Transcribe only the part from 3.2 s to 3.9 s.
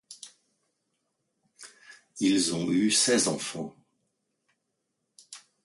enfants.